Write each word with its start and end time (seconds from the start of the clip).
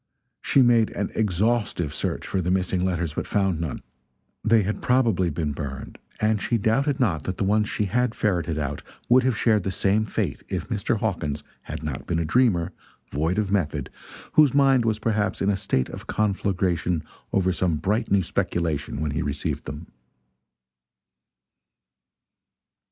She 0.41 0.63
made 0.63 0.89
an 0.95 1.11
exhaustive 1.13 1.93
search 1.93 2.25
for 2.25 2.41
the 2.41 2.49
missing 2.49 2.83
letters, 2.83 3.13
but 3.13 3.27
found 3.27 3.61
none. 3.61 3.83
They 4.43 4.63
had 4.63 4.81
probably 4.81 5.29
been 5.29 5.51
burned; 5.51 5.99
and 6.19 6.41
she 6.41 6.57
doubted 6.57 6.99
not 6.99 7.21
that 7.25 7.37
the 7.37 7.43
ones 7.43 7.69
she 7.69 7.85
had 7.85 8.15
ferreted 8.15 8.57
out 8.57 8.81
would 9.09 9.21
have 9.23 9.37
shared 9.37 9.61
the 9.61 9.69
same 9.71 10.05
fate 10.05 10.41
if 10.49 10.69
Mr. 10.69 10.97
Hawkins 10.97 11.43
had 11.61 11.83
not 11.83 12.07
been 12.07 12.17
a 12.17 12.25
dreamer, 12.25 12.71
void 13.11 13.37
of 13.37 13.51
method, 13.51 13.91
whose 14.33 14.55
mind 14.55 14.85
was 14.85 14.97
perhaps 14.97 15.39
in 15.39 15.51
a 15.51 15.55
state 15.55 15.89
of 15.89 16.07
conflagration 16.07 17.03
over 17.31 17.53
some 17.53 17.75
bright 17.75 18.09
new 18.09 18.23
speculation 18.23 19.01
when 19.01 19.11
he 19.11 19.21
received 19.21 19.65
them. 19.65 19.85